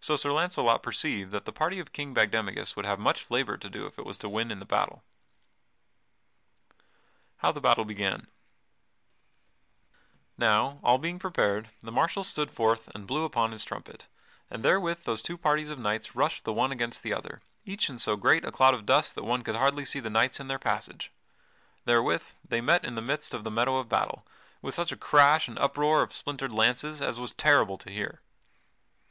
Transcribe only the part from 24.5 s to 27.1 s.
with such a crash and uproar of splintered lances